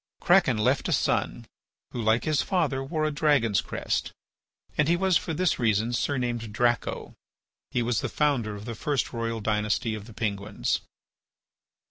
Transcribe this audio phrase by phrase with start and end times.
[0.19, 1.45] Kraken left a son,
[1.91, 4.11] who, like his father, wore a dragon's crest,
[4.75, 7.13] and he was for this reason surnamed Draco.
[7.69, 10.81] He was the founder of the first royal dynasty of the Penguins.